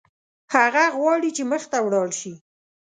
هغه 0.55 0.83
غواړي 0.97 1.29
چې 1.37 1.43
مخته 1.51 1.77
ولاړ 1.81 2.07
شي. 2.19 2.33